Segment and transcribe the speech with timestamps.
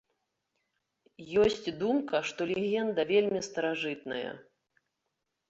[1.43, 4.25] Ёсць думка, што легенда вельмі старажытная.